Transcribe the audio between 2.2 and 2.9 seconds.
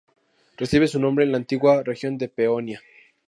Peonia.